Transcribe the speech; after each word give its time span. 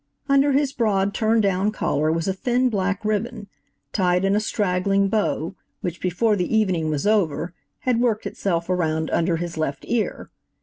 Under 0.27 0.51
his 0.53 0.73
broad, 0.73 1.13
turn 1.13 1.41
down 1.41 1.71
collar 1.71 2.11
was 2.11 2.27
a 2.27 2.33
thin 2.33 2.69
black 2.69 3.05
ribbon, 3.05 3.45
tied 3.93 4.25
in 4.25 4.35
a 4.35 4.39
straggling 4.39 5.09
bow, 5.09 5.53
which, 5.81 6.01
before 6.01 6.35
the 6.35 6.57
evening 6.57 6.89
was 6.89 7.05
over, 7.05 7.53
had 7.81 8.01
worked 8.01 8.25
itself 8.25 8.67
around 8.67 9.11
under 9.11 9.37
his 9.37 9.59
left 9.59 9.85
ear. 9.87 10.31